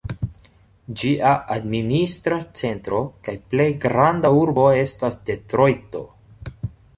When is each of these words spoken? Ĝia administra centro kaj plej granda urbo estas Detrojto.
Ĝia 1.01 1.33
administra 1.55 2.39
centro 2.61 3.01
kaj 3.27 3.35
plej 3.53 3.69
granda 3.85 4.33
urbo 4.41 4.67
estas 4.79 5.19
Detrojto. 5.29 6.03